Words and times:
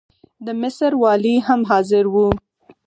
د 0.45 0.47
مصر 0.61 0.91
والي 1.01 1.35
هم 1.47 1.61
حاضر 1.69 2.05
وو. 2.13 2.27